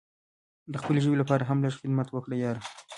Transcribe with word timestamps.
د 0.71 0.75
خپلې 0.81 0.99
ژبې 1.03 1.15
لپاره 1.21 1.43
هم 1.49 1.57
لږ 1.63 1.71
څه 1.75 1.79
خدمت 1.81 2.07
وکړه 2.09 2.35
یاره! 2.43 2.61